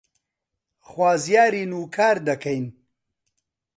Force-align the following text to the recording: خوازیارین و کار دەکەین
خوازیارین 0.87 1.71
و 1.79 1.81
کار 1.95 2.17
دەکەین 2.27 2.65